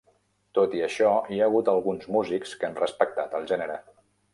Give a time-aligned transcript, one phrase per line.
[0.57, 3.83] Tot i això, hi ha hagut alguns músics que han respectat el gènere.